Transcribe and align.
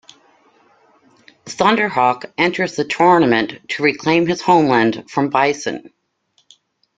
Thunder 1.45 1.87
Hawk 1.87 2.25
enters 2.35 2.75
the 2.75 2.85
tournament 2.85 3.59
to 3.69 3.83
reclaim 3.83 4.25
his 4.25 4.41
homeland 4.41 5.11
from 5.11 5.29
Bison. 5.29 5.93